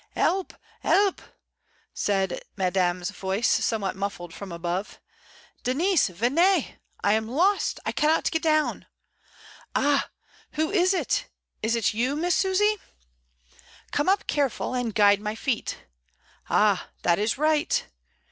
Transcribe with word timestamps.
"'Elp! 0.15 0.53
'elpl" 0.83 1.23
says 1.93 2.39
Madame's 2.57 3.11
voice, 3.11 3.47
somewhat 3.47 3.95
muffled, 3.95 4.33
from 4.33 4.51
above. 4.51 4.99
"Denise, 5.61 6.07
venezi 6.09 6.77
I 7.03 7.13
am 7.13 7.27
lost; 7.29 7.79
I 7.85 7.91
cannot 7.91 8.31
get 8.31 8.41
down. 8.41 8.87
Ah! 9.75 10.09
who 10.53 10.71
is 10.71 10.95
it— 10.95 11.29
is 11.61 11.75
it 11.75 11.93
you. 11.93 12.15
Miss 12.15 12.33
Susy? 12.33 12.77
Come 13.91 14.09
up, 14.09 14.25
careful, 14.25 14.73
and 14.73 14.95
guide 14.95 15.21
my 15.21 15.35
feet. 15.35 15.85
Ah! 16.49 16.89
that 17.03 17.19
is 17.19 17.37
right. 17.37 17.85